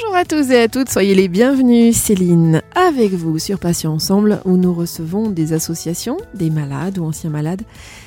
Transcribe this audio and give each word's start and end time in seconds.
Bonjour 0.00 0.14
à 0.14 0.24
tous 0.24 0.52
et 0.52 0.60
à 0.60 0.68
toutes, 0.68 0.90
soyez 0.90 1.16
les 1.16 1.26
bienvenus. 1.26 1.96
Céline 1.96 2.62
avec 2.76 3.12
vous 3.14 3.40
sur 3.40 3.58
Patients 3.58 3.94
Ensemble 3.94 4.40
où 4.44 4.56
nous 4.56 4.72
recevons 4.72 5.28
des 5.28 5.52
associations, 5.52 6.18
des 6.34 6.50
malades 6.50 6.98
ou 6.98 7.04
anciens 7.04 7.30
malades, 7.30 7.62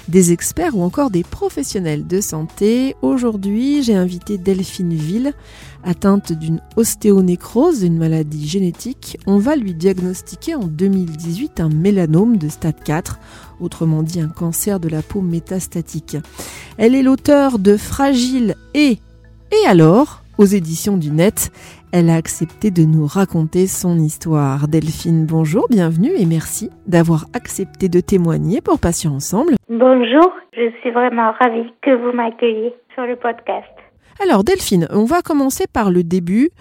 des 0.08 0.32
experts 0.32 0.78
ou 0.78 0.84
encore 0.84 1.10
des 1.10 1.24
professionnels 1.24 2.08
de 2.08 2.22
santé. 2.22 2.96
Aujourd'hui, 3.02 3.84
j'ai 3.84 3.96
invité 3.96 4.38
Delphine 4.38 4.94
Ville, 4.94 5.34
atteinte 5.84 6.32
d'une 6.32 6.62
ostéonécrose, 6.78 7.84
une 7.84 7.98
maladie 7.98 8.48
génétique. 8.48 9.18
On 9.28 9.38
va 9.38 9.58
lui 9.58 9.74
diagnostiquer 9.74 10.56
en 10.56 10.68
2018 10.68 11.60
un 11.60 11.70
mélanome 11.70 12.38
de 12.38 12.48
stade 12.48 12.82
4, 12.86 13.20
autrement 13.60 14.02
dit 14.02 14.22
un 14.22 14.30
cancer 14.30 14.80
de 14.80 14.88
la 14.88 15.02
peau 15.02 15.20
métastatique. 15.20 16.16
Elle 16.78 16.96
est 16.96 17.04
l'auteur 17.04 17.60
de 17.60 17.76
Fragile 17.76 18.56
et 18.74 19.00
Et 19.52 19.68
alors 19.68 20.22
aux 20.42 20.46
éditions 20.46 20.98
du 20.98 21.12
Net. 21.12 21.52
Elle 21.94 22.10
a 22.10 22.16
accepté 22.16 22.72
de 22.72 22.84
nous 22.84 23.06
raconter 23.06 23.68
son 23.68 23.98
histoire. 23.98 24.70
Delphine, 24.70 25.26
bonjour, 25.26 25.68
bienvenue 25.70 26.12
et 26.18 26.26
merci 26.26 26.70
d'avoir 26.88 27.26
accepté 27.34 27.90
de 27.90 28.00
témoigner 28.00 28.62
pour 28.62 28.80
Patients 28.80 29.16
Ensemble. 29.16 29.56
Bonjour, 29.68 30.32
je 30.54 30.72
suis 30.80 30.92
vraiment 30.92 31.34
ravie 31.34 31.70
que 31.82 31.92
vous 31.92 32.16
m'accueilliez 32.16 32.74
sur 32.94 33.06
le 33.06 33.18
podcast. 33.18 33.68
Alors 34.24 34.46
Delphine, 34.46 34.88
on 34.92 35.04
va 35.04 35.22
commencer 35.22 35.66
par 35.68 35.92
le 35.92 36.04
début. 36.04 36.52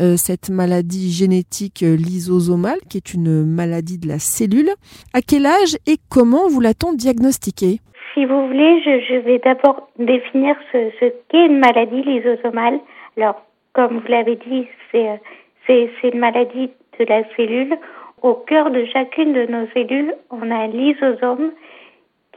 Euh, 0.00 0.16
cette 0.16 0.50
maladie 0.50 1.12
génétique 1.12 1.82
lysosomale, 1.82 2.80
qui 2.88 2.96
est 2.96 3.14
une 3.14 3.44
maladie 3.46 3.98
de 3.98 4.08
la 4.08 4.18
cellule. 4.18 4.70
À 5.14 5.20
quel 5.20 5.46
âge 5.46 5.76
et 5.86 5.98
comment 6.10 6.48
vous 6.48 6.60
l'a-t-on 6.60 6.94
diagnostiquée? 6.94 7.78
Si 8.14 8.24
vous 8.26 8.48
voulez, 8.48 8.82
je, 8.84 9.04
je 9.08 9.20
vais 9.24 9.38
d'abord 9.38 9.88
définir 10.00 10.56
ce, 10.72 10.90
ce 10.98 11.12
qu'est 11.28 11.46
une 11.46 11.60
maladie 11.60 12.02
lysosomale. 12.02 12.80
Alors, 13.16 13.36
comme 13.72 13.98
vous 13.98 14.08
l'avez 14.08 14.36
dit, 14.36 14.66
c'est 14.92 15.90
une 16.02 16.18
maladie 16.18 16.70
de 16.98 17.04
la 17.04 17.22
cellule. 17.36 17.76
Au 18.22 18.34
cœur 18.34 18.70
de 18.70 18.84
chacune 18.86 19.32
de 19.32 19.46
nos 19.46 19.66
cellules, 19.68 20.14
on 20.30 20.50
a 20.50 20.56
un 20.56 20.66
lysosome 20.66 21.52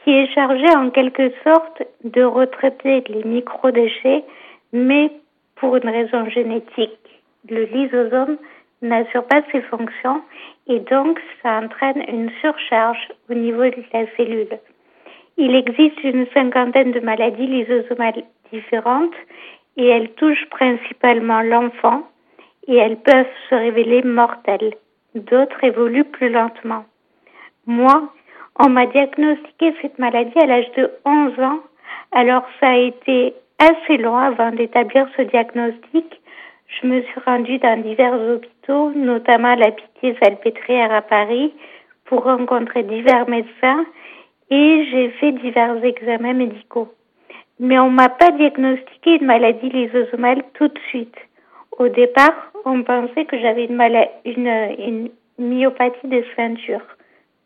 qui 0.04 0.12
est 0.12 0.34
chargé 0.34 0.70
en 0.76 0.90
quelque 0.90 1.32
sorte 1.44 1.84
de 2.04 2.24
retraiter 2.24 3.04
les 3.08 3.24
microdéchets, 3.24 4.24
mais 4.72 5.12
pour 5.56 5.76
une 5.76 5.90
raison 5.90 6.30
génétique. 6.30 7.22
Le 7.50 7.66
lysosome 7.66 8.38
n'assure 8.82 9.26
pas 9.26 9.42
ses 9.52 9.62
fonctions 9.62 10.22
et 10.68 10.80
donc 10.80 11.20
ça 11.42 11.60
entraîne 11.60 12.04
une 12.08 12.30
surcharge 12.42 13.10
au 13.30 13.34
niveau 13.34 13.64
de 13.64 13.84
la 13.94 14.06
cellule. 14.16 14.60
Il 15.38 15.56
existe 15.56 16.04
une 16.04 16.28
cinquantaine 16.34 16.92
de 16.92 17.00
maladies 17.00 17.48
lysosomales 17.48 18.24
différentes 18.52 19.16
et 19.78 19.88
elles 19.88 20.12
touchent 20.12 20.50
principalement 20.50 21.42
l'enfant 21.42 22.04
et 22.68 22.76
elles 22.76 22.98
peuvent 22.98 23.26
se 23.50 23.56
révéler 23.56 24.04
mortelles. 24.04 24.74
D'autres 25.16 25.64
évoluent 25.64 26.06
plus 26.06 26.30
lentement. 26.30 26.86
Moi, 27.66 28.10
on 28.60 28.70
m'a 28.70 28.86
diagnostiqué 28.88 29.74
cette 29.82 30.00
maladie 30.00 30.38
à 30.40 30.46
l'âge 30.46 30.72
de 30.78 30.92
11 31.06 31.40
ans, 31.40 31.60
alors 32.12 32.44
ça 32.60 32.70
a 32.70 32.78
été 32.78 33.34
assez 33.60 33.98
long 33.98 34.18
avant 34.18 34.52
d'établir 34.52 35.08
ce 35.18 35.24
diagnostic. 35.24 36.22
Je 36.68 36.88
me 36.88 37.02
suis 37.02 37.20
rendue 37.26 37.60
dans 37.60 37.82
divers 37.82 38.14
hôpitaux, 38.14 38.92
notamment 38.96 39.56
la 39.56 39.72
Pitié-Salpêtrière 39.72 40.92
à 40.92 41.02
Paris, 41.02 41.54
pour 42.06 42.24
rencontrer 42.24 42.84
divers 42.84 43.28
médecins 43.28 43.86
et 44.50 44.86
j'ai 44.92 45.10
fait 45.20 45.32
divers 45.32 45.84
examens 45.84 46.34
médicaux 46.34 46.94
mais 47.60 47.80
on 47.80 47.90
m'a 47.90 48.10
pas 48.10 48.32
diagnostiqué 48.32 49.18
une 49.20 49.26
maladie 49.26 49.70
lysosomale 49.70 50.44
tout 50.54 50.68
de 50.68 50.80
suite. 50.90 51.16
Au 51.78 51.88
départ, 51.88 52.52
on 52.66 52.84
pensait 52.84 53.26
que 53.26 53.40
j'avais 53.40 53.66
une, 53.66 53.82
une, 54.26 54.50
une 54.78 55.10
myopathie 55.38 56.08
des 56.08 56.26
ceintures, 56.36 56.86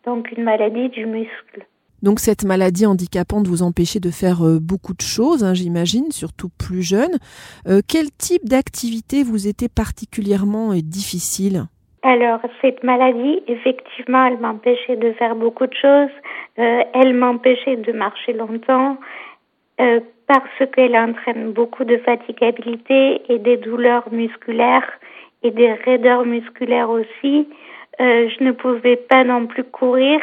donc 0.06 0.32
une 0.32 0.44
maladie 0.44 0.90
du 0.90 1.06
muscle. 1.06 1.66
Donc 2.04 2.20
cette 2.20 2.44
maladie 2.44 2.86
handicapante 2.86 3.48
vous 3.48 3.64
empêchait 3.64 4.00
de 4.00 4.12
faire 4.12 4.46
euh, 4.46 4.60
beaucoup 4.62 4.94
de 4.94 5.02
choses, 5.02 5.44
hein, 5.44 5.56
j'imagine, 5.56 6.12
surtout 6.12 6.50
plus 6.50 6.84
jeune. 6.84 7.18
Euh, 7.68 7.82
quel 7.88 8.12
type 8.12 8.46
d'activité 8.46 9.24
vous 9.24 9.48
était 9.48 9.70
particulièrement 9.70 10.74
euh, 10.74 10.82
difficile? 10.84 11.64
Alors, 12.04 12.40
cette 12.62 12.84
maladie, 12.84 13.42
effectivement, 13.48 14.26
elle 14.28 14.38
m'empêchait 14.38 14.96
de 14.96 15.12
faire 15.14 15.36
beaucoup 15.36 15.66
de 15.66 15.74
choses. 15.74 16.12
Euh, 16.60 16.84
elle 16.94 17.14
m'empêchait 17.16 17.76
de 17.76 17.92
marcher 17.92 18.34
longtemps. 18.34 18.98
Euh, 19.80 20.00
parce 20.28 20.70
qu'elle 20.74 20.98
entraîne 20.98 21.52
beaucoup 21.54 21.86
de 21.86 21.98
fatigabilité 21.98 23.22
et 23.32 23.40
des 23.40 23.58
douleurs 23.58 24.12
musculaires 24.12 24.92
et 25.44 25.52
des 25.52 25.72
raideurs 25.72 26.26
musculaires 26.26 26.90
aussi. 26.90 27.48
Euh, 28.02 28.28
je 28.30 28.44
ne 28.44 28.52
pouvais 28.52 28.98
pas 28.98 29.24
non 29.24 29.46
plus 29.46 29.64
courir. 29.64 30.20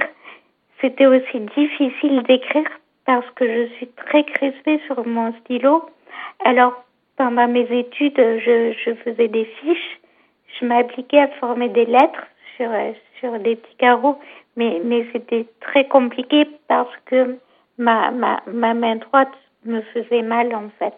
C'était 0.80 1.06
aussi 1.06 1.40
difficile 1.56 2.22
d'écrire 2.24 2.68
parce 3.06 3.28
que 3.36 3.46
je 3.46 3.72
suis 3.76 3.88
très 3.88 4.24
crispée 4.24 4.80
sur 4.86 5.06
mon 5.06 5.32
stylo. 5.40 5.84
Alors, 6.44 6.84
pendant 7.16 7.48
mes 7.48 7.66
études, 7.70 8.18
je, 8.18 8.74
je 8.84 8.94
faisais 9.04 9.28
des 9.28 9.44
fiches. 9.44 10.00
Je 10.60 10.66
m'appliquais 10.66 11.20
à 11.20 11.28
former 11.40 11.68
des 11.68 11.86
lettres 11.86 12.26
sur, 12.56 12.70
sur 13.20 13.38
des 13.38 13.56
petits 13.56 13.76
carreaux, 13.76 14.18
mais, 14.56 14.80
mais 14.84 15.06
c'était 15.12 15.46
très 15.60 15.86
compliqué 15.86 16.46
parce 16.68 16.94
que 17.06 17.36
ma, 17.78 18.10
ma, 18.10 18.40
ma 18.46 18.74
main 18.74 18.96
droite 18.96 19.32
me 19.64 19.80
faisait 19.92 20.22
mal 20.22 20.54
en 20.54 20.68
fait. 20.78 20.94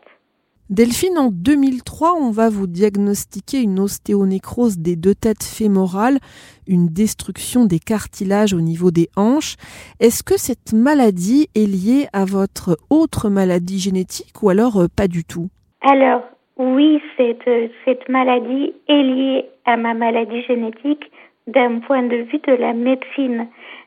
Delphine, 0.68 1.16
en 1.16 1.30
2003, 1.30 2.14
on 2.14 2.32
va 2.32 2.50
vous 2.50 2.66
diagnostiquer 2.66 3.62
une 3.62 3.78
ostéonécrose 3.78 4.78
des 4.78 4.96
deux 4.96 5.14
têtes 5.14 5.44
fémorales, 5.44 6.18
une 6.66 6.88
destruction 6.88 7.66
des 7.66 7.78
cartilages 7.78 8.52
au 8.52 8.60
niveau 8.60 8.90
des 8.90 9.08
hanches. 9.16 9.54
Est-ce 10.00 10.24
que 10.24 10.36
cette 10.36 10.72
maladie 10.72 11.46
est 11.54 11.66
liée 11.68 12.08
à 12.12 12.24
votre 12.24 12.78
autre 12.90 13.30
maladie 13.30 13.78
génétique 13.78 14.42
ou 14.42 14.48
alors 14.48 14.82
euh, 14.82 14.86
pas 14.88 15.06
du 15.06 15.22
tout? 15.22 15.50
Alors, 15.82 16.22
oui, 16.56 17.00
cette, 17.16 17.48
cette 17.84 18.08
maladie 18.08 18.74
est 18.88 19.02
liée 19.04 19.44
à 19.66 19.76
ma 19.76 19.94
maladie 19.94 20.42
génétique 20.42 21.12
d'un 21.46 21.78
point 21.78 22.02
de 22.02 22.16
vue 22.16 22.40
de 22.44 22.54
la 22.54 22.72
médecine. 22.72 23.46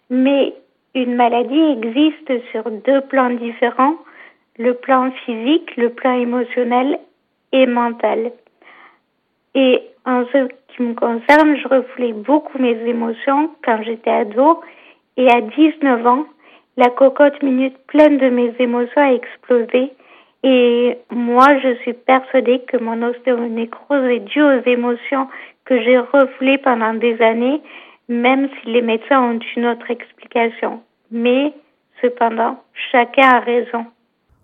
Mais 0.09 0.53
une 0.95 1.15
maladie 1.15 1.59
existe 1.59 2.31
sur 2.51 2.71
deux 2.85 3.01
plans 3.01 3.31
différents 3.31 3.95
le 4.59 4.73
plan 4.73 5.09
physique, 5.25 5.75
le 5.77 5.89
plan 5.89 6.13
émotionnel 6.19 6.99
et 7.53 7.65
mental. 7.65 8.33
Et 9.55 9.81
en 10.05 10.25
ce 10.31 10.47
qui 10.67 10.83
me 10.83 10.93
concerne, 10.93 11.55
je 11.55 11.67
refoulais 11.67 12.13
beaucoup 12.13 12.59
mes 12.59 12.77
émotions 12.87 13.51
quand 13.63 13.81
j'étais 13.83 14.11
ado 14.11 14.61
et 15.17 15.27
à 15.29 15.41
19 15.41 16.05
ans, 16.05 16.25
la 16.77 16.89
cocotte 16.89 17.41
minute 17.41 17.77
pleine 17.87 18.17
de 18.17 18.29
mes 18.29 18.53
émotions 18.59 19.01
a 19.01 19.13
explosé 19.13 19.93
et 20.43 20.97
moi 21.09 21.57
je 21.59 21.75
suis 21.81 21.93
persuadée 21.93 22.59
que 22.67 22.77
mon 22.77 23.01
ostéonécrose 23.01 24.09
est 24.09 24.19
due 24.19 24.43
aux 24.43 24.61
émotions 24.65 25.27
que 25.65 25.81
j'ai 25.81 25.97
refoulées 25.97 26.57
pendant 26.57 26.93
des 26.93 27.21
années, 27.21 27.61
même 28.09 28.49
si 28.49 28.71
les 28.71 28.81
médecins 28.81 29.21
ont 29.21 29.39
une 29.55 29.67
autre 29.67 29.89
explication. 29.89 30.81
Mais 31.11 31.53
cependant, 32.01 32.61
chacun 32.91 33.29
a 33.29 33.39
raison. 33.39 33.85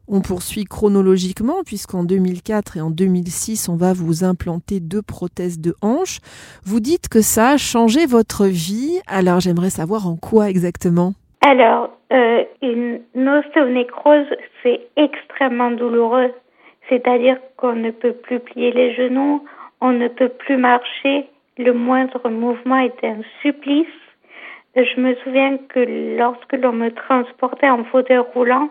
On 0.07 0.21
poursuit 0.21 0.65
chronologiquement 0.65 1.63
puisqu'en 1.65 2.03
2004 2.03 2.77
et 2.77 2.81
en 2.81 2.91
2006, 2.91 3.69
on 3.69 3.75
va 3.75 3.93
vous 3.93 4.23
implanter 4.23 4.79
deux 4.79 5.01
prothèses 5.01 5.59
de 5.59 5.73
hanche. 5.81 6.19
Vous 6.63 6.79
dites 6.79 7.09
que 7.09 7.21
ça 7.21 7.49
a 7.51 7.57
changé 7.57 8.05
votre 8.05 8.45
vie. 8.45 8.99
Alors 9.07 9.39
j'aimerais 9.39 9.71
savoir 9.71 10.07
en 10.07 10.15
quoi 10.15 10.49
exactement. 10.49 11.13
Alors, 11.41 11.89
euh, 12.13 12.43
une 12.61 13.01
ostéonécrose, 13.15 14.27
c'est 14.61 14.81
extrêmement 14.95 15.71
douloureux. 15.71 16.31
C'est-à-dire 16.89 17.37
qu'on 17.57 17.73
ne 17.73 17.89
peut 17.89 18.13
plus 18.13 18.39
plier 18.39 18.71
les 18.71 18.93
genoux, 18.93 19.43
on 19.81 19.91
ne 19.91 20.07
peut 20.07 20.29
plus 20.29 20.57
marcher. 20.57 21.27
Le 21.57 21.73
moindre 21.73 22.29
mouvement 22.29 22.77
est 22.77 23.03
un 23.03 23.21
supplice. 23.41 23.87
Je 24.75 24.99
me 24.99 25.15
souviens 25.23 25.57
que 25.69 26.17
lorsque 26.17 26.53
l'on 26.53 26.73
me 26.73 26.91
transportait 26.91 27.69
en 27.69 27.83
fauteuil 27.85 28.19
roulant, 28.33 28.69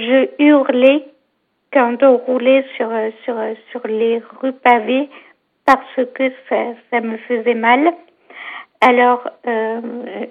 je 0.00 0.28
hurlais 0.38 1.04
quand 1.72 2.02
on 2.02 2.16
roulait 2.16 2.64
sur, 2.76 2.90
sur, 3.24 3.36
sur 3.70 3.86
les 3.86 4.22
rues 4.40 4.52
pavées 4.52 5.08
parce 5.66 6.00
que 6.14 6.30
ça, 6.48 6.56
ça 6.90 7.00
me 7.00 7.16
faisait 7.18 7.54
mal. 7.54 7.92
Alors, 8.80 9.28
euh, 9.46 9.80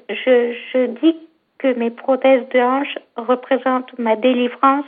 je, 0.09 0.55
je 0.73 0.85
dis 1.01 1.15
que 1.59 1.73
mes 1.77 1.91
prothèses 1.91 2.47
de 2.49 2.59
hanche 2.59 2.97
représentent 3.15 3.97
ma 3.99 4.15
délivrance, 4.15 4.85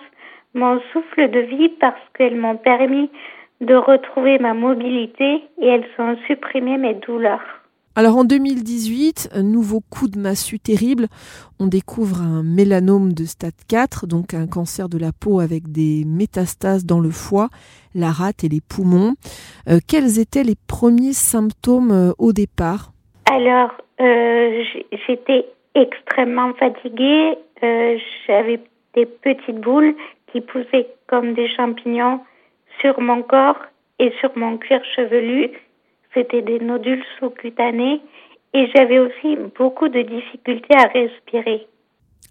mon 0.54 0.80
souffle 0.92 1.30
de 1.30 1.40
vie 1.40 1.70
parce 1.70 2.02
qu'elles 2.14 2.36
m'ont 2.36 2.58
permis 2.58 3.10
de 3.62 3.76
retrouver 3.76 4.40
ma 4.40 4.54
mobilité 4.54 5.44
et 5.62 5.68
elles 5.68 5.90
ont 5.98 6.18
supprimé 6.28 6.78
mes 6.78 6.94
douleurs. 6.96 7.59
Alors 8.00 8.16
en 8.16 8.24
2018, 8.24 9.32
un 9.34 9.44
nouveau 9.44 9.82
coup 9.82 10.08
de 10.08 10.18
massue 10.18 10.58
terrible. 10.58 11.08
On 11.60 11.68
découvre 11.68 12.22
un 12.22 12.44
mélanome 12.44 13.12
de 13.12 13.26
stade 13.26 13.60
4, 13.68 14.08
donc 14.08 14.34
un 14.34 14.48
cancer 14.48 14.88
de 14.88 14.98
la 14.98 15.12
peau 15.12 15.42
avec 15.42 15.70
des 15.70 16.06
métastases 16.06 16.86
dans 16.86 17.02
le 17.02 17.10
foie, 17.10 17.50
la 17.94 18.12
rate 18.12 18.46
et 18.46 18.48
les 18.48 18.62
poumons. 18.62 19.16
Euh, 19.68 19.80
quels 19.86 20.18
étaient 20.18 20.46
les 20.46 20.56
premiers 20.56 21.12
symptômes 21.12 21.92
euh, 21.92 22.14
au 22.18 22.32
départ? 22.32 22.94
Alors, 23.30 23.72
euh, 24.00 24.64
j'étais 25.06 25.48
extrêmement 25.76 26.54
fatiguée. 26.54 27.38
J'avais 28.26 28.62
des 28.96 29.08
petites 29.08 29.60
boules 29.60 29.94
qui 30.32 30.40
poussaient 30.40 30.88
comme 31.08 31.34
des 31.34 31.50
champignons 31.50 32.22
sur 32.80 33.02
mon 33.02 33.24
corps 33.24 33.60
et 34.00 34.14
sur 34.22 34.32
mon 34.38 34.58
cuir 34.58 34.80
chevelu 34.96 35.52
c'était 36.14 36.42
des 36.42 36.60
nodules 36.60 37.04
sous-cutanés 37.20 38.02
et 38.54 38.68
j'avais 38.76 39.00
aussi 39.00 39.38
beaucoup 39.58 39.90
de 39.90 40.02
difficultés 40.02 40.76
à 40.76 40.88
respirer. 40.88 41.68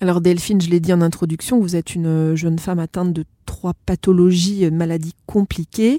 Alors 0.01 0.21
Delphine, 0.21 0.61
je 0.61 0.71
l'ai 0.71 0.79
dit 0.79 0.93
en 0.93 1.01
introduction, 1.01 1.59
vous 1.59 1.75
êtes 1.75 1.97
une 1.97 2.37
jeune 2.37 2.61
femme 2.61 2.79
atteinte 2.79 3.13
de 3.13 3.25
trois 3.47 3.73
pathologies, 3.85 4.65
euh, 4.65 4.71
maladies 4.71 5.15
compliquées. 5.27 5.99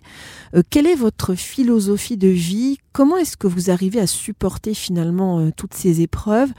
Euh, 0.56 0.62
quelle 0.72 0.88
est 0.88 0.96
votre 0.96 1.36
philosophie 1.36 2.16
de 2.16 2.30
vie? 2.30 2.78
Comment 2.94 3.18
est-ce 3.18 3.36
que 3.36 3.48
vous 3.48 3.70
arrivez 3.70 4.00
à 4.00 4.08
supporter 4.08 4.74
finalement 4.74 5.40
euh, 5.40 5.50
toutes 5.56 5.74
ces 5.74 6.02
épreuves? 6.02 6.52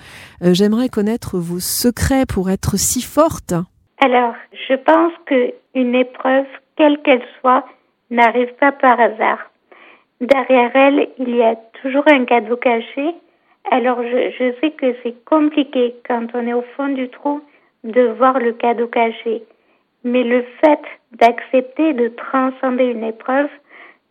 J'aimerais 0.43 0.91
connaître 0.91 1.39
vos 1.39 1.61
secrets 1.61 2.27
pour 2.27 2.51
être 2.51 2.77
si 2.77 3.01
forte. 3.01 3.55
Alors, 4.03 4.35
je 4.69 4.75
pense 4.75 5.13
qu'une 5.27 5.95
épreuve, 5.95 6.47
quelle 6.77 7.01
qu'elle 7.03 7.23
soit, 7.41 7.65
n'arrive 8.11 8.53
pas 8.59 8.73
par 8.73 9.01
hasard. 9.01 9.50
Derrière 10.21 10.71
elle, 10.75 11.09
il 11.19 11.35
y 11.35 11.43
a 11.43 11.57
toujours 11.83 12.05
un 12.07 12.25
cadeau 12.25 12.57
caché. 12.57 13.15
Alors 13.71 14.03
je, 14.03 14.31
je 14.39 14.61
sais 14.61 14.71
que 14.73 14.95
c'est 15.03 15.25
compliqué 15.25 15.95
quand 16.07 16.27
on 16.35 16.47
est 16.47 16.53
au 16.53 16.65
fond 16.77 16.89
du 16.89 17.09
trou 17.09 17.41
de 17.85 18.03
voir 18.19 18.39
le 18.39 18.53
cadeau 18.53 18.87
caché. 18.87 19.43
Mais 20.05 20.23
le 20.23 20.45
fait 20.63 20.81
d'accepter 21.13 21.95
de 21.95 22.09
transcender 22.09 22.85
une 22.85 23.05
épreuve 23.05 23.49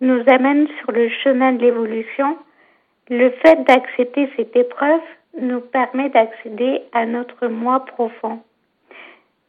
nous 0.01 0.23
amène 0.27 0.67
sur 0.79 0.91
le 0.91 1.09
chemin 1.23 1.53
de 1.53 1.61
l'évolution. 1.61 2.37
Le 3.09 3.29
fait 3.43 3.63
d'accepter 3.65 4.29
cette 4.35 4.55
épreuve 4.55 5.01
nous 5.39 5.61
permet 5.61 6.09
d'accéder 6.09 6.81
à 6.93 7.05
notre 7.05 7.47
moi 7.47 7.85
profond. 7.85 8.39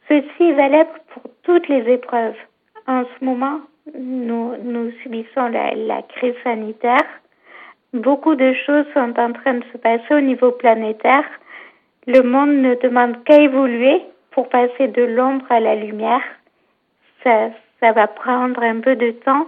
Ceci 0.08 0.42
est 0.42 0.54
valable 0.54 0.90
pour 1.12 1.22
toutes 1.42 1.68
les 1.68 1.88
épreuves. 1.90 2.36
En 2.86 3.04
ce 3.04 3.24
moment, 3.24 3.60
nous, 3.94 4.54
nous 4.62 4.90
subissons 5.02 5.48
la, 5.48 5.74
la 5.74 6.02
crise 6.02 6.34
sanitaire. 6.44 7.06
Beaucoup 7.92 8.34
de 8.34 8.52
choses 8.66 8.86
sont 8.94 9.18
en 9.18 9.32
train 9.32 9.54
de 9.54 9.64
se 9.72 9.78
passer 9.78 10.14
au 10.14 10.20
niveau 10.20 10.52
planétaire. 10.52 11.24
Le 12.06 12.22
monde 12.22 12.50
ne 12.50 12.74
demande 12.76 13.22
qu'à 13.24 13.40
évoluer 13.40 14.02
pour 14.30 14.48
passer 14.48 14.88
de 14.88 15.02
l'ombre 15.02 15.46
à 15.50 15.60
la 15.60 15.74
lumière. 15.74 16.22
Ça, 17.24 17.50
ça 17.80 17.92
va 17.92 18.06
prendre 18.06 18.62
un 18.62 18.80
peu 18.80 18.96
de 18.96 19.10
temps, 19.10 19.46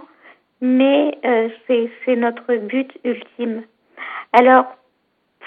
mais 0.61 1.17
euh, 1.25 1.49
c'est 1.67 2.15
notre 2.15 2.55
but 2.55 2.91
ultime. 3.03 3.63
Alors, 4.33 4.65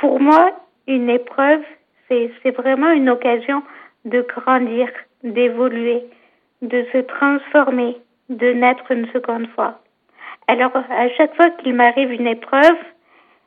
pour 0.01 0.21
moi, 0.21 0.53
une 0.87 1.11
épreuve, 1.11 1.63
c'est 2.09 2.51
vraiment 2.51 2.91
une 2.93 3.11
occasion 3.11 3.63
de 4.05 4.21
grandir, 4.23 4.89
d'évoluer, 5.25 6.05
de 6.63 6.87
se 6.93 6.99
transformer, 6.99 7.97
de 8.29 8.53
naître 8.53 8.91
une 8.91 9.07
seconde 9.13 9.49
fois. 9.55 9.81
Alors, 10.49 10.77
à 10.77 11.09
chaque 11.17 11.35
fois 11.37 11.51
qu'il 11.51 11.75
m'arrive 11.75 12.13
une 12.13 12.27
épreuve, 12.27 12.77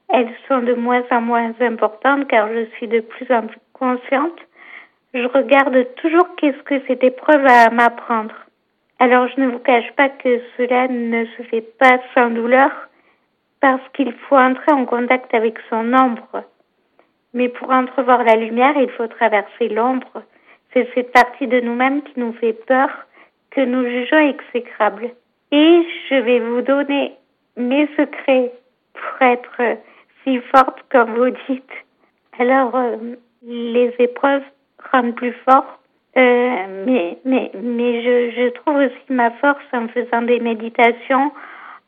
elles 0.09 0.33
sont 0.47 0.59
de 0.59 0.73
moins 0.73 1.03
en 1.11 1.21
moins 1.21 1.53
importantes 1.61 2.27
car 2.27 2.49
je 2.53 2.65
suis 2.75 2.87
de 2.87 2.99
plus 2.99 3.31
en 3.31 3.47
plus 3.47 3.59
consciente. 3.73 4.39
Je 5.13 5.25
regarde 5.25 5.87
toujours 5.95 6.35
qu'est-ce 6.37 6.61
que 6.63 6.81
cette 6.87 7.03
épreuve 7.03 7.45
a 7.45 7.67
à 7.67 7.69
m'apprendre. 7.69 8.35
Alors, 8.99 9.27
je 9.29 9.41
ne 9.41 9.47
vous 9.47 9.59
cache 9.59 9.91
pas 9.95 10.09
que 10.09 10.41
cela 10.57 10.87
ne 10.87 11.25
se 11.25 11.43
fait 11.43 11.65
pas 11.79 11.99
sans 12.13 12.29
douleur 12.29 12.71
parce 13.61 13.81
qu'il 13.93 14.13
faut 14.27 14.37
entrer 14.37 14.71
en 14.71 14.85
contact 14.85 15.33
avec 15.33 15.57
son 15.69 15.93
ombre. 15.93 16.43
Mais 17.33 17.49
pour 17.49 17.69
entrevoir 17.69 18.23
la 18.23 18.35
lumière, 18.35 18.75
il 18.77 18.89
faut 18.91 19.07
traverser 19.07 19.69
l'ombre. 19.69 20.23
C'est 20.73 20.87
cette 20.93 21.11
partie 21.11 21.47
de 21.47 21.59
nous-mêmes 21.59 22.03
qui 22.03 22.19
nous 22.19 22.33
fait 22.33 22.53
peur 22.53 22.89
nous 23.61 23.83
jugeons 23.85 24.29
exécrable. 24.29 25.11
Et 25.51 25.81
je 26.09 26.15
vais 26.15 26.39
vous 26.39 26.61
donner 26.61 27.13
mes 27.57 27.87
secrets 27.97 28.51
pour 28.93 29.27
être 29.27 29.77
si 30.23 30.39
forte 30.53 30.79
comme 30.91 31.15
vous 31.15 31.31
dites. 31.49 31.71
Alors, 32.39 32.75
euh, 32.75 32.97
les 33.43 33.93
épreuves 33.99 34.43
rendent 34.91 35.15
plus 35.15 35.35
fort, 35.45 35.79
euh, 36.17 36.85
mais, 36.85 37.17
mais, 37.25 37.51
mais 37.61 38.03
je, 38.03 38.31
je 38.35 38.49
trouve 38.49 38.77
aussi 38.77 39.13
ma 39.13 39.31
force 39.31 39.63
en 39.73 39.87
faisant 39.89 40.21
des 40.21 40.39
méditations, 40.39 41.31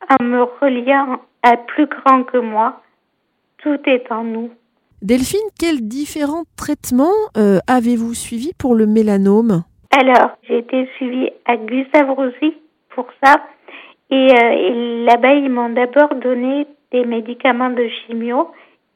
en 0.10 0.24
me 0.24 0.44
reliant 0.62 1.22
à 1.44 1.58
plus 1.58 1.88
grand 1.88 2.24
que 2.24 2.38
moi. 2.38 2.82
Tout 3.60 3.80
est 3.86 4.12
en 4.12 4.24
nous. 4.24 4.50
Delphine, 5.02 5.40
quels 5.60 5.88
différents 5.88 6.44
traitements 6.58 7.10
euh, 7.38 7.60
avez-vous 7.68 8.14
suivis 8.14 8.54
pour 8.58 8.76
le 8.76 8.86
mélanome? 8.86 9.64
Alors, 9.92 10.38
j'ai 10.48 10.60
été 10.60 10.88
suivie 10.96 11.30
à 11.46 11.58
Gustave 11.58 12.12
Roussy 12.12 12.56
pour 12.96 13.08
ça. 13.22 13.42
Euh, 14.12 14.16
et, 14.16 15.04
là-bas, 15.06 15.34
ils 15.34 15.50
m'ont 15.50 15.70
d'abord 15.70 16.16
donné 16.16 16.66
des 16.92 17.06
médicaments 17.06 17.70
de 17.70 17.88
chimio 17.88 18.52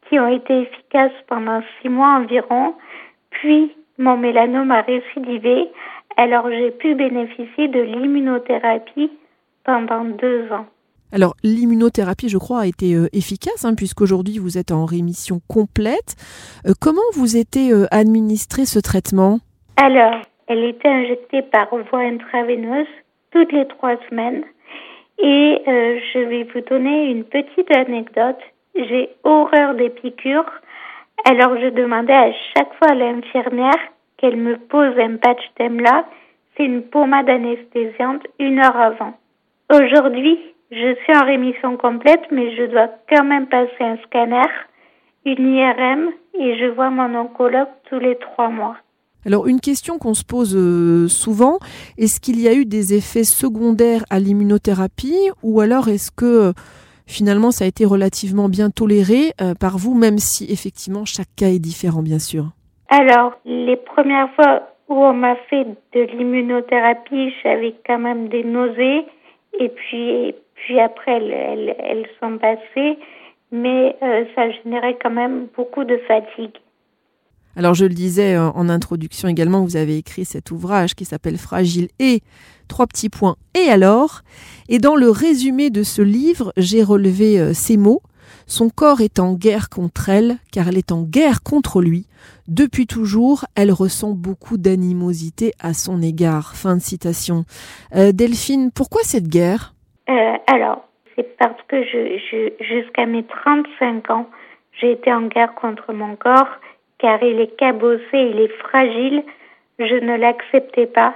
qui 0.08 0.20
ont 0.20 0.28
été 0.28 0.62
efficaces 0.62 1.12
pendant 1.28 1.62
six 1.82 1.90
mois 1.90 2.18
environ. 2.20 2.76
Puis, 3.30 3.74
mon 3.98 4.18
mélanome 4.18 4.72
a 4.72 4.82
récidivé. 4.82 5.70
Alors, 6.16 6.50
j'ai 6.50 6.72
pu 6.72 6.96
bénéficier 6.96 7.68
de 7.68 7.82
l'immunothérapie 7.82 9.12
pendant 9.66 10.06
deux 10.06 10.50
ans. 10.52 10.66
Alors 11.12 11.36
l'immunothérapie, 11.44 12.30
je 12.30 12.38
crois, 12.38 12.62
a 12.62 12.66
été 12.66 12.94
euh, 12.94 13.08
efficace, 13.14 13.64
hein, 13.64 13.76
puisqu'aujourd'hui 13.76 14.38
vous 14.38 14.58
êtes 14.58 14.72
en 14.72 14.86
rémission 14.86 15.40
complète. 15.48 16.16
Euh, 16.66 16.74
comment 16.80 17.00
vous 17.14 17.38
était 17.38 17.72
administré 17.92 18.66
ce 18.66 18.80
traitement? 18.80 19.40
Alors, 19.78 20.22
elle 20.48 20.64
était 20.64 20.90
injectée 20.90 21.42
par 21.42 21.68
voie 21.76 22.00
intraveineuse 22.00 22.88
toutes 23.32 23.52
les 23.52 23.68
trois 23.68 23.96
semaines. 24.10 24.44
Et 25.18 25.62
euh, 25.68 26.00
je 26.14 26.20
vais 26.20 26.44
vous 26.44 26.62
donner 26.62 27.10
une 27.10 27.24
petite 27.24 27.72
anecdote. 27.72 28.40
J'ai 28.76 29.10
horreur 29.24 29.76
des 29.76 29.90
piqûres. 29.90 30.52
Alors 31.24 31.58
je 31.60 31.70
demandais 31.70 32.14
à 32.14 32.32
chaque 32.56 32.74
fois 32.76 32.92
à 32.92 32.96
l'infirmière 32.96 33.80
qu'elle 34.18 34.38
me 34.38 34.58
pose 34.58 34.98
un 35.00 35.18
patch 35.18 35.44
d'EMLA. 35.58 36.06
C'est 36.56 36.66
une 36.66 36.84
pommade 36.84 37.30
anesthésiante 37.30 38.28
une 38.40 38.60
heure 38.60 38.78
avant. 38.78 39.14
Aujourd'hui, 39.74 40.40
je 40.72 40.96
suis 41.04 41.16
en 41.16 41.26
rémission 41.26 41.78
complète, 41.78 42.32
mais 42.32 42.56
je 42.56 42.64
dois 42.66 42.90
quand 43.10 43.24
même 43.24 43.48
passer 43.48 43.82
un 43.82 43.98
scanner, 44.06 44.50
une 45.26 45.56
IRM, 45.56 46.12
et 46.40 46.58
je 46.58 46.66
vois 46.66 46.90
mon 46.90 47.14
oncologue 47.16 47.68
tous 47.90 48.00
les 48.00 48.16
trois 48.18 48.50
mois. 48.50 48.78
Alors 49.26 49.48
une 49.48 49.60
question 49.60 49.98
qu'on 49.98 50.14
se 50.14 50.24
pose 50.24 50.56
euh, 50.56 51.08
souvent, 51.08 51.58
est-ce 51.98 52.20
qu'il 52.20 52.40
y 52.40 52.48
a 52.48 52.54
eu 52.54 52.66
des 52.66 52.94
effets 52.94 53.24
secondaires 53.24 54.04
à 54.12 54.20
l'immunothérapie 54.20 55.32
ou 55.42 55.62
alors 55.62 55.88
est-ce 55.88 56.12
que 56.12 56.50
euh, 56.50 56.54
finalement 57.08 57.50
ça 57.50 57.66
a 57.66 57.68
été 57.68 57.86
relativement 57.86 58.50
bien 58.50 58.70
toléré 58.70 59.32
euh, 59.42 59.56
par 59.60 59.80
vous, 59.80 59.96
même 59.96 60.20
si 60.20 60.46
effectivement 60.52 61.06
chaque 61.06 61.34
cas 61.36 61.48
est 61.48 61.60
différent 61.60 62.04
bien 62.04 62.20
sûr? 62.20 62.46
Alors 62.90 63.34
les 63.46 63.78
premières 63.78 64.32
fois 64.36 64.62
où 64.90 64.94
on 64.94 65.14
m'a 65.14 65.36
fait 65.50 65.66
de 65.94 66.02
l'immunothérapie, 66.02 67.34
j'avais 67.42 67.74
quand 67.88 67.98
même 67.98 68.28
des 68.28 68.44
nausées 68.44 69.06
et 69.60 69.70
puis, 69.70 70.36
puis 70.54 70.80
après 70.80 71.14
elles, 71.14 71.76
elles, 71.80 72.08
sont 72.22 72.38
passées, 72.38 73.00
mais 73.52 73.96
ça 74.36 74.52
générait 74.52 74.98
quand 75.02 75.10
même 75.10 75.48
beaucoup 75.56 75.84
de 75.84 75.98
fatigue. 76.08 76.52
Alors 77.56 77.74
je 77.74 77.86
le 77.86 77.94
disais 77.94 78.36
euh, 78.36 78.50
en 78.52 78.70
introduction 78.70 79.28
également, 79.28 79.64
vous 79.64 79.78
avez 79.78 79.98
écrit 79.98 80.26
cet 80.26 80.52
ouvrage 80.52 80.94
qui 80.94 81.06
s'appelle 81.06 81.38
Fragile 81.38 81.88
et 82.00 82.22
trois 82.68 82.88
petits 82.88 83.10
points 83.10 83.38
et 83.56 83.70
alors? 83.70 84.22
Et 84.68 84.80
dans 84.80 84.96
le 84.96 85.10
résumé 85.10 85.70
de 85.70 85.84
ce 85.84 86.02
livre, 86.02 86.52
j'ai 86.58 86.84
relevé 86.84 87.40
euh, 87.40 87.54
ces 87.54 87.78
mots. 87.78 88.02
Son 88.48 88.70
corps 88.70 89.02
est 89.02 89.20
en 89.20 89.34
guerre 89.34 89.70
contre 89.70 90.10
elle, 90.10 90.38
car 90.52 90.68
elle 90.68 90.78
est 90.78 90.92
en 90.92 91.04
guerre 91.04 91.44
contre 91.44 91.82
lui. 91.82 92.08
Depuis 92.48 92.88
toujours, 92.88 93.46
elle 93.56 93.72
ressent 93.72 94.12
beaucoup 94.12 94.58
d'animosité 94.58 95.52
à 95.60 95.74
son 95.74 96.02
égard. 96.02 96.56
Fin 96.56 96.76
de 96.76 96.82
citation. 96.82 97.46
Euh, 97.96 98.12
Delphine, 98.12 98.72
pourquoi 98.72 99.02
cette 99.04 99.28
guerre? 99.28 99.74
Alors, 100.48 100.88
c'est 101.16 101.38
parce 101.38 101.60
que 101.68 101.82
jusqu'à 102.62 103.06
mes 103.06 103.26
35 103.26 104.10
ans, 104.12 104.30
j'ai 104.80 104.92
été 104.92 105.12
en 105.12 105.24
guerre 105.24 105.56
contre 105.56 105.94
mon 105.94 106.16
corps 106.16 106.60
car 107.00 107.22
il 107.24 107.40
est 107.40 107.56
cabossé, 107.58 108.14
il 108.14 108.40
est 108.40 108.58
fragile. 108.60 109.24
Je 109.80 109.96
ne 109.96 110.18
l'acceptais 110.18 110.88
pas. 110.88 111.16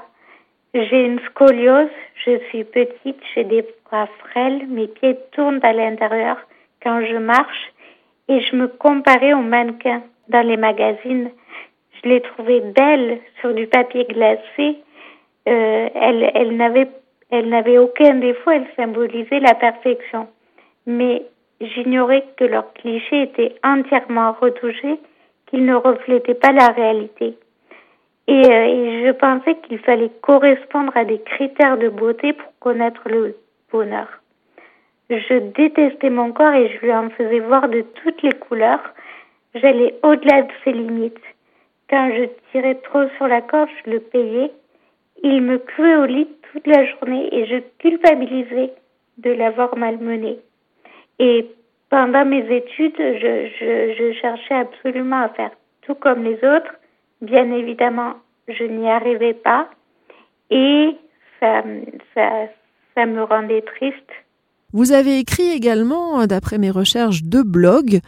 J'ai 0.74 1.06
une 1.06 1.20
scoliose, 1.22 1.90
je 2.26 2.38
suis 2.50 2.64
petite, 2.64 3.20
j'ai 3.34 3.44
des 3.44 3.66
bras 3.86 4.08
frêles, 4.20 4.68
mes 4.68 4.88
pieds 4.88 5.18
tournent 5.32 5.60
à 5.64 5.74
l'intérieur 5.74 6.38
quand 6.84 7.04
je 7.06 7.18
marche 7.18 7.74
et 8.28 8.40
je 8.42 8.56
me 8.56 8.68
comparais 8.68 9.34
aux 9.34 9.42
mannequins 9.42 10.04
dans 10.28 10.46
les 10.46 10.58
magazines. 10.58 11.32
Je 12.04 12.10
les 12.10 12.22
trouvais 12.22 12.62
belles 12.62 13.20
sur 13.42 13.54
du 13.54 13.68
papier 13.68 14.06
glacé. 14.06 14.78
Euh, 15.48 15.90
elle 15.96 16.56
n'avait 17.50 17.78
aucun 17.80 18.16
défaut, 18.16 18.52
elle 18.52 18.68
symbolisait 18.76 19.40
la 19.40 19.56
perfection. 19.56 20.28
Mais 20.86 21.24
j'ignorais 21.60 22.24
que 22.38 22.46
leurs 22.46 22.72
clichés 22.74 23.24
étaient 23.24 23.56
entièrement 23.64 24.34
retouchés, 24.40 25.00
qu'ils 25.50 25.66
ne 25.66 25.76
reflétaient 25.76 26.36
pas 26.36 26.52
la 26.52 26.68
réalité. 26.68 27.38
Et, 28.28 28.46
euh, 28.46 28.66
et 28.66 29.08
je 29.08 29.12
pensais 29.12 29.56
qu'il 29.64 29.80
fallait 29.80 30.12
correspondre 30.22 30.96
à 30.96 31.04
des 31.04 31.20
critères 31.20 31.78
de 31.78 31.90
beauté 31.90 32.34
pour 32.34 32.52
connaître 32.60 33.02
le 33.10 33.36
bonheur. 33.72 34.08
Je 35.10 35.40
détestais 35.40 36.12
mon 36.12 36.32
corps 36.32 36.54
et 36.54 36.70
je 36.70 36.86
lui 36.86 36.94
en 36.94 37.10
faisais 37.10 37.40
voir 37.40 37.68
de 37.68 37.82
toutes 37.82 38.22
les 38.22 38.34
couleurs. 38.34 38.94
J'allais 39.56 39.96
au-delà 40.04 40.44
de 40.44 40.52
ses 40.64 40.72
limites. 40.72 41.18
Quand 41.90 42.12
je 42.16 42.26
tirais 42.52 42.76
trop 42.76 43.06
sur 43.18 43.28
la 43.28 43.42
corde, 43.42 43.70
je 43.84 43.92
le 43.92 44.00
payais. 44.00 44.52
Il 45.24 45.42
me 45.42 45.58
clouait 45.58 45.96
au 45.96 46.06
lit 46.06 46.28
toute 46.52 46.68
la 46.68 46.86
journée 46.86 47.28
et 47.34 47.48
je 47.48 47.58
culpabilisais 47.80 48.72
de 49.18 49.32
l'avoir 49.32 49.76
malmené. 49.76 50.38
Et 51.18 51.50
pendant 51.90 52.26
mes 52.26 52.46
études, 52.56 52.98
je, 52.98 53.50
je, 53.60 53.94
je, 53.98 54.14
cherchais 54.22 54.56
absolument 54.56 55.24
à 55.24 55.30
faire 55.30 55.52
tout 55.82 55.96
comme 55.96 56.24
les 56.24 56.36
autres. 56.36 56.74
Bien 57.22 57.52
évidemment, 57.52 58.14
je 58.48 58.64
n'y 58.64 58.90
arrivais 58.90 59.34
pas 59.34 59.70
et 60.50 60.96
ça, 61.40 61.64
ça, 62.14 62.30
ça 62.96 63.06
me 63.06 63.24
rendait 63.24 63.62
triste. 63.62 64.10
Vous 64.72 64.92
avez 64.92 65.18
écrit 65.18 65.50
également, 65.50 66.26
d'après 66.28 66.60
mes 66.60 66.70
recherches, 66.70 67.24
deux 67.24 67.44
blogs 67.44 68.00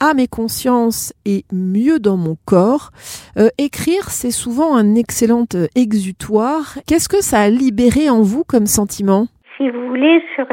à 0.00 0.14
mes 0.14 0.26
consciences 0.26 1.12
et 1.24 1.44
mieux 1.52 1.98
dans 1.98 2.16
mon 2.16 2.36
corps. 2.46 2.90
Euh, 3.38 3.48
écrire, 3.58 4.10
c'est 4.10 4.30
souvent 4.30 4.76
un 4.76 4.94
excellent 4.94 5.46
exutoire. 5.74 6.78
Qu'est-ce 6.86 7.08
que 7.08 7.22
ça 7.22 7.40
a 7.40 7.48
libéré 7.48 8.10
en 8.10 8.22
vous 8.22 8.44
comme 8.44 8.66
sentiment? 8.66 9.26
Si 9.56 9.68
vous 9.70 9.86
voulez, 9.88 10.22
sur, 10.34 10.46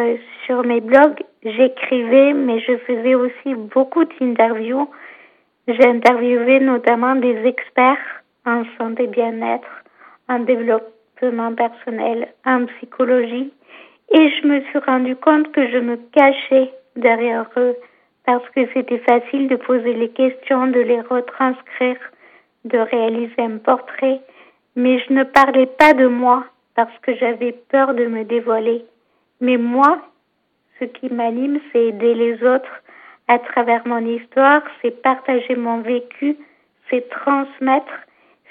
sur 0.46 0.64
mes 0.64 0.82
blogs, 0.82 1.22
j'écrivais, 1.44 2.34
mais 2.34 2.60
je 2.60 2.78
faisais 2.78 3.16
aussi 3.16 3.56
beaucoup 3.56 4.06
d'interviews. 4.06 4.90
J'ai 5.68 5.86
interviewé 5.86 6.60
notamment 6.60 7.16
des 7.16 7.46
experts 7.46 8.24
en 8.46 8.64
santé 8.78 9.08
bien-être, 9.08 9.84
en 10.28 10.40
développement 10.40 11.54
personnel, 11.56 12.28
en 12.46 12.66
psychologie. 12.66 13.52
Et 14.12 14.30
je 14.30 14.48
me 14.48 14.62
suis 14.62 14.80
rendu 14.80 15.16
compte 15.16 15.52
que 15.52 15.68
je 15.70 15.78
me 15.78 15.98
cachais 16.12 16.72
derrière 16.96 17.50
eux 17.58 17.76
parce 18.26 18.48
que 18.52 18.62
c'était 18.74 19.00
facile 19.00 19.48
de 19.48 19.56
poser 19.56 19.94
les 19.94 20.10
questions, 20.10 20.68
de 20.68 20.80
les 20.80 21.02
retranscrire, 21.02 21.98
de 22.66 22.78
réaliser 22.78 23.42
un 23.42 23.58
portrait, 23.58 24.22
mais 24.76 25.00
je 25.00 25.14
ne 25.14 25.24
parlais 25.24 25.66
pas 25.66 25.94
de 25.94 26.08
moi 26.08 26.46
parce 26.76 26.98
que 27.02 27.16
j'avais 27.16 27.52
peur 27.70 27.94
de 27.94 28.06
me 28.06 28.24
dévoiler. 28.24 28.86
Mais 29.42 29.58
moi, 29.58 30.00
ce 30.84 30.88
qui 30.88 31.14
m'anime, 31.14 31.60
c'est 31.72 31.88
aider 31.88 32.14
les 32.14 32.44
autres 32.44 32.82
à 33.28 33.40
travers 33.40 33.88
mon 33.88 34.06
histoire, 34.06 34.62
c'est 34.82 35.02
partager 35.02 35.56
mon 35.56 35.82
vécu, 35.82 36.36
c'est 36.90 37.10
transmettre, 37.10 37.94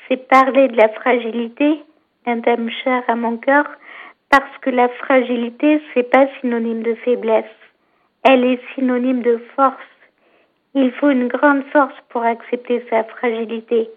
c'est 0.09 0.29
parler 0.29 0.69
de 0.69 0.77
la 0.77 0.89
fragilité, 0.89 1.83
un 2.27 2.41
thème 2.41 2.71
cher 2.83 3.03
à 3.09 3.15
mon 3.15 3.37
cœur, 3.37 3.67
parce 4.31 4.59
que 4.63 4.71
la 4.71 4.89
fragilité, 4.89 5.83
c'est 5.93 6.11
pas 6.11 6.27
synonyme 6.41 6.83
de 6.83 6.95
faiblesse 6.95 7.45
elle 8.23 8.45
est 8.45 8.61
synonyme 8.75 9.23
de 9.23 9.39
force. 9.57 9.77
Il 10.75 10.93
faut 10.93 11.11
une 11.11 11.29
grande 11.29 11.65
force 11.73 11.95
pour 12.09 12.23
accepter 12.23 12.85
sa 12.89 13.05
fragilité, 13.05 13.91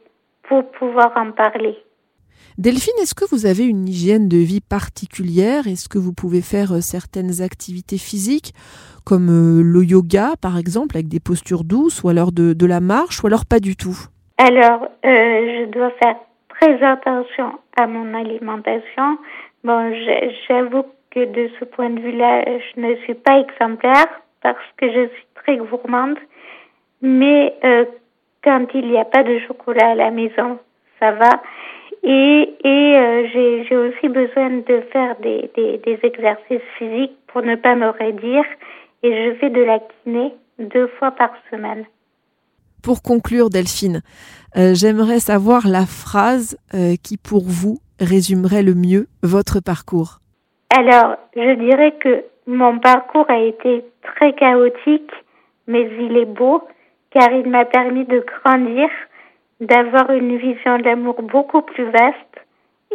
pour 0.43 0.69
pouvoir 0.71 1.15
en 1.15 1.31
parler. 1.31 1.77
Delphine, 2.57 2.93
est-ce 3.01 3.13
que 3.13 3.29
vous 3.29 3.45
avez 3.45 3.65
une 3.65 3.85
hygiène 3.85 4.29
de 4.29 4.37
vie 4.37 4.61
particulière? 4.61 5.67
Est-ce 5.67 5.89
que 5.89 5.97
vous 5.97 6.13
pouvez 6.13 6.41
faire 6.41 6.71
euh, 6.71 6.79
certaines 6.79 7.41
activités 7.41 7.97
physiques, 7.97 8.53
comme 9.03 9.27
euh, 9.27 9.61
le 9.61 9.83
yoga 9.83 10.35
par 10.41 10.57
exemple, 10.57 10.95
avec 10.95 11.09
des 11.09 11.19
postures 11.19 11.65
douces, 11.65 12.01
ou 12.03 12.07
alors 12.07 12.31
de, 12.31 12.65
la 12.65 12.79
marche, 12.79 13.21
ou 13.21 13.27
alors 13.27 13.43
pas 13.45 13.59
du 13.59 13.75
tout? 13.75 13.97
Alors, 14.37 14.83
euh, 14.83 14.87
je 15.03 15.65
dois 15.65 15.91
faire 16.01 16.15
très 16.47 16.81
attention 16.81 17.59
à 17.75 17.87
mon 17.87 18.13
alimentation. 18.13 19.17
Bon, 19.65 19.93
j'avoue 20.47 20.85
que 21.11 21.25
de 21.25 21.49
ce 21.59 21.65
point 21.65 21.89
de 21.89 21.99
vue-là, 21.99 22.45
je 22.45 22.79
ne 22.79 22.95
suis 23.03 23.15
pas 23.15 23.37
exemplaire 23.37 24.07
parce 24.41 24.65
que 24.77 24.87
je 24.87 25.09
suis 25.09 25.27
très 25.35 25.57
gourmande. 25.57 26.17
Mais 27.01 27.53
quand 28.43 28.65
il 28.73 28.87
n'y 28.87 28.97
a 28.97 29.05
pas 29.05 29.23
de 29.23 29.39
chocolat 29.39 29.89
à 29.89 29.95
la 29.95 30.11
maison, 30.11 30.57
ça 30.99 31.11
va. 31.11 31.41
Et, 32.07 32.55
et 32.63 32.97
euh, 32.97 33.27
j'ai 33.67 33.75
aussi 33.75 34.09
besoin 34.09 34.49
de 34.51 34.81
faire 34.93 35.15
des, 35.21 35.49
des, 35.55 35.79
des, 35.79 35.99
exercices 36.03 36.61
physiques 36.77 37.17
pour 37.27 37.41
ne 37.41 37.55
pas 37.55 37.75
me 37.75 37.89
raidir. 37.89 38.43
Et 39.01 39.11
je 39.11 39.35
fais 39.39 39.49
de 39.49 39.61
la 39.61 39.79
kiné 39.79 40.31
deux 40.59 40.87
fois 40.99 41.11
par 41.11 41.31
semaine. 41.49 41.85
Pour 42.83 43.01
conclure, 43.01 43.49
Delphine, 43.49 44.01
euh, 44.55 44.75
j'aimerais 44.75 45.19
savoir 45.19 45.67
la 45.67 45.87
phrase 45.87 46.57
euh, 46.75 46.93
qui, 47.03 47.17
pour 47.17 47.43
vous, 47.43 47.79
résumerait 47.99 48.61
le 48.61 48.75
mieux 48.75 49.07
votre 49.23 49.59
parcours. 49.59 50.19
Alors, 50.77 51.17
je 51.35 51.55
dirais 51.55 51.95
que 51.99 52.23
mon 52.45 52.77
parcours 52.77 53.25
a 53.29 53.39
été 53.39 53.83
très 54.03 54.33
chaotique, 54.33 55.11
mais 55.67 55.89
il 55.99 56.15
est 56.17 56.25
beau 56.25 56.61
car 57.09 57.31
il 57.31 57.49
m'a 57.49 57.65
permis 57.65 58.05
de 58.05 58.19
grandir, 58.19 58.89
d'avoir 59.59 60.11
une 60.11 60.37
vision 60.37 60.77
d'amour 60.79 61.21
beaucoup 61.21 61.61
plus 61.61 61.85
vaste 61.85 62.35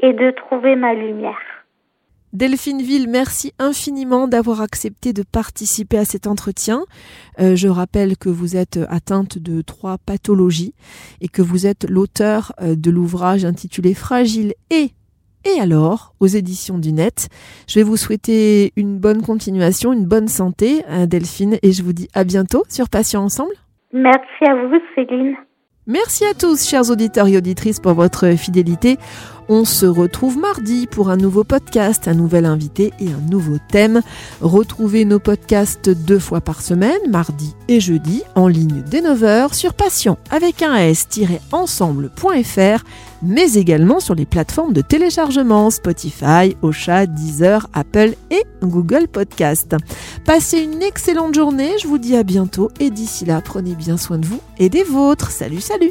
et 0.02 0.12
de 0.12 0.30
trouver 0.30 0.76
ma 0.76 0.94
lumière. 0.94 1.38
Delphine 2.32 2.80
Ville, 2.80 3.08
merci 3.08 3.52
infiniment 3.58 4.28
d'avoir 4.28 4.60
accepté 4.60 5.12
de 5.12 5.24
participer 5.24 5.98
à 5.98 6.04
cet 6.04 6.28
entretien. 6.28 6.82
Euh, 7.40 7.56
je 7.56 7.66
rappelle 7.66 8.16
que 8.16 8.28
vous 8.28 8.56
êtes 8.56 8.78
atteinte 8.88 9.36
de 9.36 9.62
trois 9.62 9.98
pathologies 9.98 10.72
et 11.20 11.26
que 11.26 11.42
vous 11.42 11.66
êtes 11.66 11.90
l'auteur 11.90 12.52
euh, 12.62 12.76
de 12.76 12.90
l'ouvrage 12.92 13.44
intitulé 13.44 13.94
Fragile 13.94 14.54
et 14.70 14.90
et 15.46 15.58
alors, 15.58 16.12
aux 16.20 16.26
éditions 16.26 16.78
du 16.78 16.92
net, 16.92 17.28
je 17.66 17.78
vais 17.78 17.82
vous 17.82 17.96
souhaiter 17.96 18.72
une 18.76 18.98
bonne 18.98 19.22
continuation, 19.22 19.94
une 19.94 20.04
bonne 20.04 20.28
santé, 20.28 20.82
hein, 20.86 21.06
Delphine, 21.06 21.56
et 21.62 21.72
je 21.72 21.82
vous 21.82 21.94
dis 21.94 22.08
à 22.12 22.24
bientôt 22.24 22.62
sur 22.68 22.90
Patients 22.90 23.22
Ensemble. 23.22 23.54
Merci 23.94 24.44
à 24.46 24.54
vous, 24.54 24.78
Céline. 24.94 25.36
Merci 25.90 26.24
à 26.24 26.34
tous, 26.34 26.68
chers 26.68 26.88
auditeurs 26.88 27.26
et 27.26 27.36
auditrices, 27.36 27.80
pour 27.80 27.94
votre 27.94 28.36
fidélité. 28.36 28.96
On 29.52 29.64
se 29.64 29.84
retrouve 29.84 30.38
mardi 30.38 30.86
pour 30.86 31.10
un 31.10 31.16
nouveau 31.16 31.42
podcast, 31.42 32.06
un 32.06 32.14
nouvel 32.14 32.46
invité 32.46 32.92
et 33.00 33.08
un 33.08 33.20
nouveau 33.28 33.56
thème. 33.68 34.00
Retrouvez 34.40 35.04
nos 35.04 35.18
podcasts 35.18 35.90
deux 35.90 36.20
fois 36.20 36.40
par 36.40 36.62
semaine, 36.62 37.00
mardi 37.10 37.56
et 37.66 37.80
jeudi, 37.80 38.22
en 38.36 38.46
ligne 38.46 38.84
dès 38.88 39.00
9h 39.00 39.52
sur 39.52 39.74
patient 39.74 40.18
avec 40.30 40.62
un 40.62 40.76
s-ensemble.fr, 40.76 42.84
mais 43.24 43.54
également 43.54 43.98
sur 43.98 44.14
les 44.14 44.24
plateformes 44.24 44.72
de 44.72 44.82
téléchargement 44.82 45.70
Spotify, 45.70 46.56
Ocha, 46.62 47.06
Deezer, 47.06 47.66
Apple 47.72 48.14
et 48.30 48.44
Google 48.62 49.08
Podcast. 49.08 49.74
Passez 50.24 50.60
une 50.60 50.80
excellente 50.80 51.34
journée, 51.34 51.72
je 51.82 51.88
vous 51.88 51.98
dis 51.98 52.14
à 52.14 52.22
bientôt 52.22 52.70
et 52.78 52.90
d'ici 52.90 53.24
là, 53.24 53.42
prenez 53.44 53.74
bien 53.74 53.96
soin 53.96 54.18
de 54.18 54.26
vous 54.26 54.40
et 54.58 54.68
des 54.68 54.84
vôtres. 54.84 55.32
Salut, 55.32 55.60
salut 55.60 55.90